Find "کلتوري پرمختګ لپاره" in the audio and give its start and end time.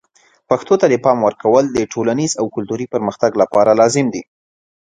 2.55-3.71